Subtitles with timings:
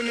[0.00, 0.08] Then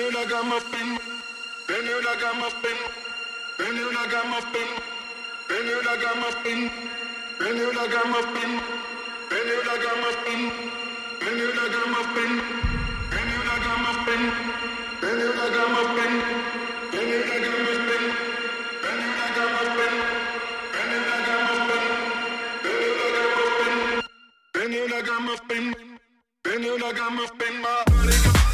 [26.64, 27.20] you like I'm
[27.62, 28.49] body.